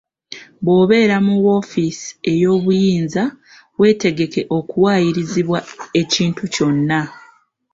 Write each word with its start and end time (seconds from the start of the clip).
Bw'obeera 0.63 1.17
mu 1.25 1.35
woofiisi 1.43 2.09
ey'obuyinza 2.31 3.23
weetegeke 3.79 4.41
okuwaayirizibwa 4.57 5.59
ekintu 6.01 6.43
kyonna. 6.53 7.01